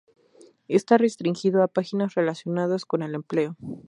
Está 0.77 0.97
restringido 0.97 1.61
a 1.61 1.67
páginas 1.77 2.15
relacionadas 2.15 2.85
con 2.85 3.03
el 3.03 3.13
empleo. 3.13 3.55